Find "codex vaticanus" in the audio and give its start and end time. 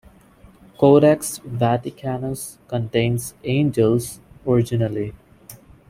0.79-2.57